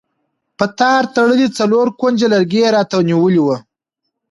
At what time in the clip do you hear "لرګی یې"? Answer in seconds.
2.33-2.73